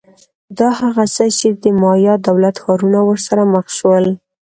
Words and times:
دا 0.59 0.69
هغه 0.79 1.03
څه 1.15 1.25
چې 1.37 1.47
د 1.63 1.65
مایا 1.81 2.13
دولت 2.27 2.55
ښارونه 2.63 2.99
ورسره 3.09 3.43
مخ 3.53 3.65
شول 3.77 4.05